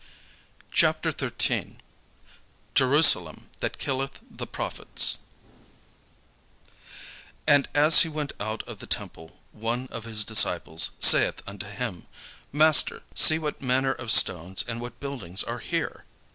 CHAPTER 0.71 1.11
XIII 1.11 1.77
JERUSALEM 2.73 3.51
THAT 3.59 3.77
KILLETH 3.77 4.19
THE 4.31 4.47
PROPHETS 4.47 5.19
And 7.45 7.69
as 7.75 7.99
he 8.01 8.09
went 8.09 8.33
out 8.39 8.63
of 8.67 8.79
the 8.79 8.87
temple, 8.87 9.37
one 9.51 9.85
of 9.91 10.05
his 10.05 10.23
disciples 10.23 10.89
saith 10.99 11.43
unto 11.45 11.67
him, 11.67 12.07
"Master, 12.51 13.03
see 13.13 13.37
what 13.37 13.61
manner 13.61 13.93
of 13.93 14.11
stones 14.11 14.65
and 14.67 14.81
what 14.81 14.99
buildings 14.99 15.43
are 15.43 15.59
here!" 15.59 16.03